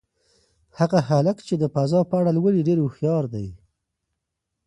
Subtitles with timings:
[0.79, 3.47] هغه هلک چې د فضا په اړه لولي هوښیار دی.